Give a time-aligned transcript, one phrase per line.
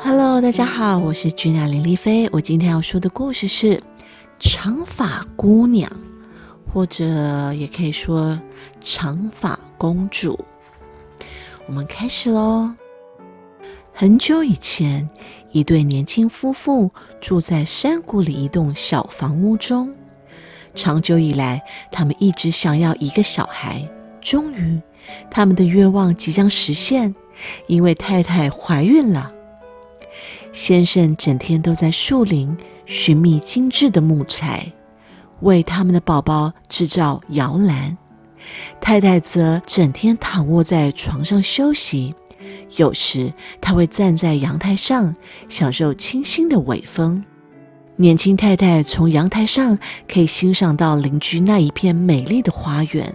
[0.00, 2.28] Hello，大家好，我是君雅林丽菲。
[2.30, 3.76] 我今天要说的故事是
[4.38, 5.90] 《长发姑娘》，
[6.72, 8.40] 或者也可以说
[8.80, 10.38] 长发公主。
[11.66, 12.72] 我们开始喽。
[13.92, 15.08] 很久以前，
[15.50, 19.92] 一对年轻夫妇住在山谷里一栋小房屋中。
[20.76, 21.60] 长久以来，
[21.90, 23.86] 他们一直想要一个小孩。
[24.20, 24.80] 终于，
[25.28, 27.12] 他们的愿望即将实现，
[27.66, 29.32] 因为太太怀孕了。
[30.58, 32.54] 先生整天都在树林
[32.84, 34.72] 寻觅精致的木材，
[35.42, 37.96] 为他们的宝宝制造摇篮。
[38.80, 42.12] 太太则整天躺卧在床上休息，
[42.74, 45.14] 有时她会站在阳台上
[45.48, 47.24] 享受清新的微风。
[47.94, 49.78] 年轻太太从阳台上
[50.12, 53.14] 可以欣赏到邻居那一片美丽的花园。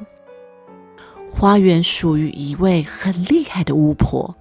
[1.29, 4.33] 花园属于一位很厉害的巫婆。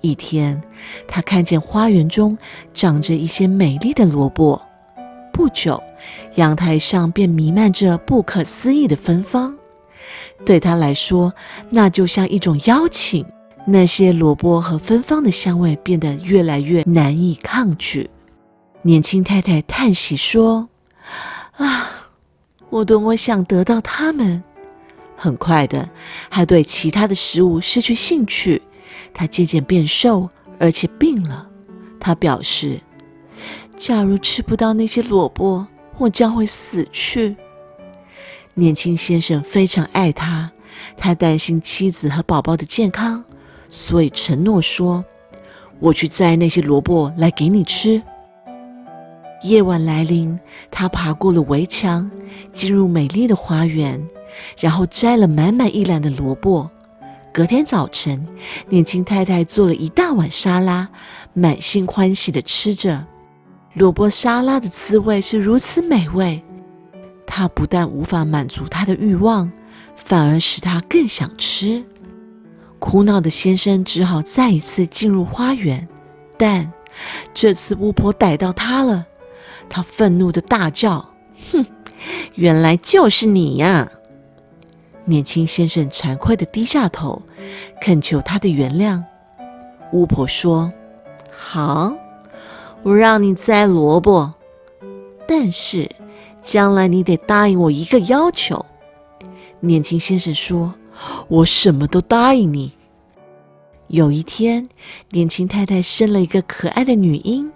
[0.00, 0.60] 一天，
[1.06, 2.36] 他看见花园中
[2.72, 4.60] 长着一些美丽的萝卜。
[5.32, 5.82] 不久，
[6.36, 9.56] 阳台上便弥漫着不可思议的芬芳。
[10.44, 11.32] 对他来说，
[11.70, 13.24] 那就像一种邀请。
[13.68, 18.08] 那些萝卜和芬芳的香味变得越来越难以抗拒。
[18.82, 20.68] 年轻太太叹息说
[21.58, 21.90] ：“啊，
[22.70, 24.40] 我多么想得到它们！”
[25.18, 25.88] 很快的，
[26.28, 28.62] 还对其他的食物失去兴趣。
[29.16, 30.28] 他渐渐变瘦，
[30.58, 31.48] 而且病了。
[31.98, 32.78] 他表示
[33.74, 37.34] ：“假如吃不到那些萝卜，我将会死去。”
[38.52, 40.52] 年轻先生非常爱他，
[40.98, 43.24] 他担心妻子和宝宝的健康，
[43.70, 45.02] 所以承诺说
[45.80, 48.02] ：“我去摘那些萝卜来给你吃。”
[49.44, 50.38] 夜晚来临，
[50.70, 52.10] 他爬过了围墙，
[52.52, 54.06] 进入美丽的花园，
[54.58, 56.70] 然后摘了满满一篮的萝卜。
[57.36, 58.26] 隔天早晨，
[58.66, 60.88] 年轻太太做了一大碗沙拉，
[61.34, 63.04] 满心欢喜地吃着。
[63.74, 66.42] 萝卜沙拉的滋味是如此美味，
[67.26, 69.52] 她不但无法满足她的欲望，
[69.96, 71.84] 反而使她更想吃。
[72.78, 75.86] 苦恼的先生只好再一次进入花园，
[76.38, 76.72] 但
[77.34, 79.04] 这次巫婆逮到他了。
[79.68, 81.06] 他愤怒地大叫
[81.52, 81.66] ：“哼，
[82.36, 83.86] 原来就是你呀！”
[85.08, 87.22] 年轻先生惭愧地低下头，
[87.80, 89.02] 恳求他的原谅。
[89.92, 90.72] 巫婆说
[91.30, 91.94] ：“好，
[92.82, 94.34] 我让你摘萝卜，
[95.26, 95.88] 但是
[96.42, 98.66] 将来你得答应我一个要求。”
[99.60, 100.74] 年轻先生说
[101.28, 102.72] ：“我什么都答应你。”
[103.86, 104.68] 有一天，
[105.10, 107.48] 年轻太太生了一个可爱的女婴。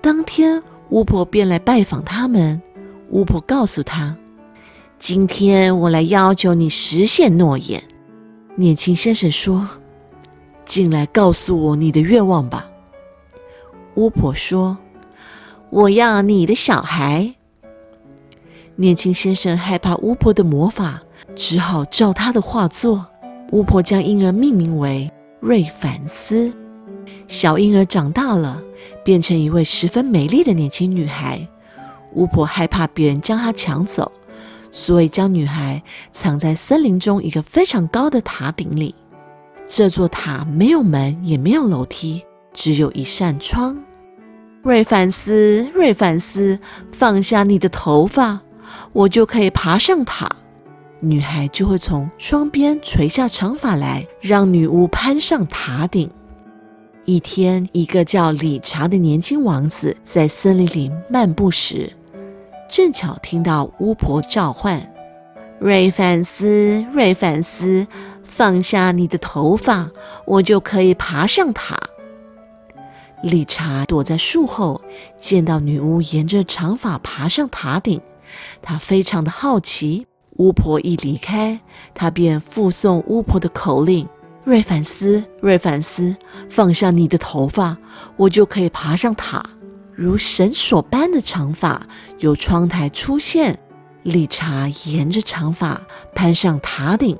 [0.00, 2.62] 当天，巫婆便来拜访他们。
[3.08, 4.16] 巫婆告诉他。
[5.00, 7.82] 今天我来要求你实现诺言，
[8.54, 9.66] 年轻先生说
[10.66, 12.68] ：“进来告诉我你的愿望吧。”
[13.96, 14.76] 巫婆说
[15.70, 17.34] ：“我要你的小孩。”
[18.76, 21.00] 年轻先生害怕巫婆的魔法，
[21.34, 23.06] 只好照他的话做。
[23.52, 25.10] 巫婆将婴儿命名为
[25.40, 26.52] 瑞凡斯。
[27.26, 28.62] 小婴儿长大了，
[29.02, 31.48] 变成一位十分美丽的年轻女孩。
[32.12, 34.12] 巫婆害怕别人将她抢走。
[34.72, 35.82] 所以，将女孩
[36.12, 38.94] 藏在森林中一个非常高的塔顶里。
[39.66, 42.22] 这座塔没有门，也没有楼梯，
[42.52, 43.76] 只有一扇窗。
[44.62, 46.58] 瑞凡斯，瑞凡斯，
[46.90, 48.40] 放下你的头发，
[48.92, 50.28] 我就可以爬上塔。
[51.00, 56.10] 女孩就会从窗边垂下长发来，让女巫攀上塔顶。
[57.06, 61.90] 一天，一个叫理查的年轻王子在森林里漫步时。
[62.70, 64.80] 正巧听到巫婆召唤
[65.58, 67.84] ：“瑞凡斯，瑞凡斯，
[68.22, 69.90] 放下你的头发，
[70.24, 71.76] 我就可以爬上塔。”
[73.22, 74.80] 理查躲在树后，
[75.18, 78.00] 见到女巫沿着长发爬上塔顶，
[78.62, 80.06] 他非常的好奇。
[80.36, 81.58] 巫婆一离开，
[81.92, 84.08] 他便附送巫婆的口令
[84.44, 86.16] ：“瑞凡斯，瑞凡斯，
[86.48, 87.76] 放下你的头发，
[88.16, 89.44] 我就可以爬上塔。”
[90.00, 91.86] 如绳索般的长发
[92.20, 93.58] 由窗台出现，
[94.02, 95.78] 理查沿着长发
[96.14, 97.14] 攀上塔顶。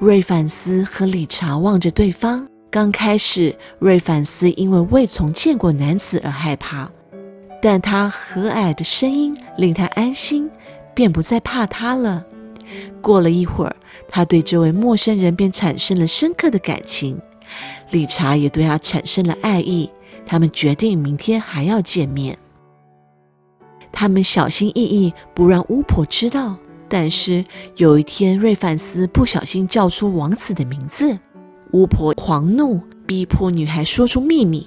[0.00, 2.44] 瑞凡斯和理查望着对方。
[2.68, 6.90] 刚开始，瑞凡斯因为未从见过男子而害怕，
[7.62, 10.50] 但他和蔼的声音令他安心，
[10.96, 12.24] 便不再怕他了。
[13.00, 13.76] 过了一会儿，
[14.08, 17.20] 他对这位陌生人便产生了深刻的感情，
[17.92, 19.88] 理查也对他产生了爱意。
[20.26, 22.36] 他们决定明天还要见面。
[23.92, 26.56] 他们小心翼翼，不让巫婆知道。
[26.88, 27.44] 但是
[27.76, 31.18] 有一天，瑞凡斯不小心叫出王子的名字，
[31.72, 34.66] 巫婆狂怒，逼迫女孩说出秘密。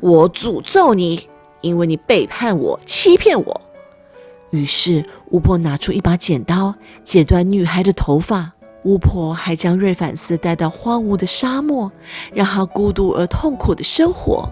[0.00, 1.28] 我诅咒你，
[1.60, 3.60] 因为你背叛我，欺骗我。”
[4.50, 6.74] 于是巫婆拿出一把剪刀，
[7.04, 8.52] 剪断女孩的头发。
[8.84, 11.90] 巫婆还将瑞凡斯带到荒芜的沙漠，
[12.32, 14.50] 让他孤独而痛苦的生活。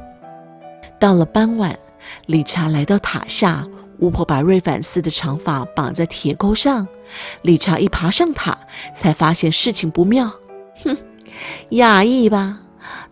[1.01, 1.79] 到了傍晚，
[2.27, 3.67] 理查来到塔下，
[4.01, 6.87] 巫婆把瑞凡斯的长发绑在铁钩上。
[7.43, 8.59] 理查一爬上塔，
[8.95, 10.31] 才发现事情不妙。
[10.85, 10.97] 哼，
[11.71, 12.61] 讶异吧？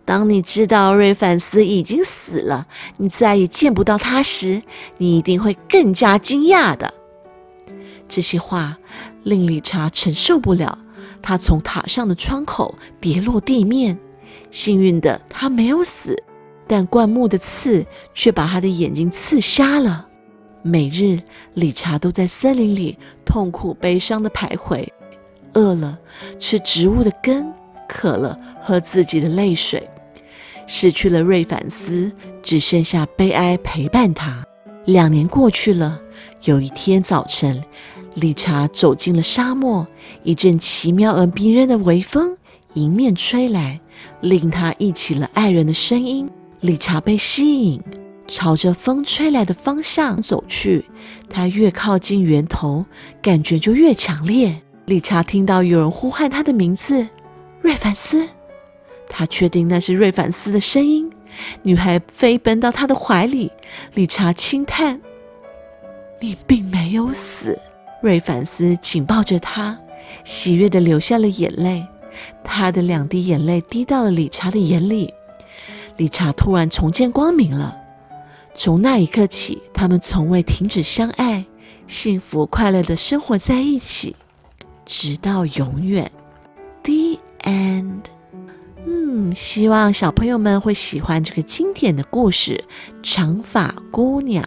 [0.05, 2.67] 当你知道瑞凡斯已经死了，
[2.97, 4.61] 你再也见不到他时，
[4.97, 6.93] 你一定会更加惊讶的。
[8.07, 8.77] 这些话
[9.23, 10.77] 令理查承受不了。
[11.21, 13.97] 他从塔上的窗口跌落地面，
[14.51, 16.15] 幸运的他没有死，
[16.67, 20.07] 但灌木的刺却把他的眼睛刺瞎了。
[20.61, 21.19] 每日，
[21.53, 24.85] 理查都在森林里痛苦悲伤的徘徊，
[25.53, 25.97] 饿了
[26.37, 27.53] 吃植物的根，
[27.87, 29.87] 渴了喝自己的泪水。
[30.65, 32.11] 失去了瑞凡斯，
[32.41, 34.45] 只剩下悲哀陪伴他。
[34.83, 36.01] 两年过去了，
[36.43, 37.63] 有一天早晨。
[38.19, 39.85] 理查走进了沙漠，
[40.23, 42.35] 一阵奇妙而迷人的微风
[42.73, 43.79] 迎面吹来，
[44.21, 46.27] 令他忆起了爱人的声音。
[46.61, 47.79] 理查被吸引，
[48.25, 50.83] 朝着风吹来的方向走去。
[51.29, 52.83] 他越靠近源头，
[53.21, 54.63] 感觉就越强烈。
[54.85, 57.07] 理查听到有人呼唤他的名字
[57.61, 58.27] ：“瑞凡斯。”
[59.07, 61.07] 他确定那是瑞凡斯的声音。
[61.61, 63.51] 女孩飞奔到他的怀里，
[63.93, 64.99] 理查轻叹
[66.19, 67.55] ：“你并没有死。”
[68.01, 69.77] 瑞凡斯紧抱着她，
[70.23, 71.85] 喜悦地流下了眼泪。
[72.43, 75.13] 他的两滴眼泪滴到了理查的眼里，
[75.97, 77.77] 理查突然重见光明了。
[78.55, 81.45] 从那一刻起，他们从未停止相爱，
[81.85, 84.15] 幸福快乐地生活在一起，
[84.83, 86.11] 直到永远。
[86.81, 88.01] The end。
[88.87, 92.63] 嗯，希望小朋友们会喜欢这个经典的故事
[93.03, 94.43] 《长发姑娘》。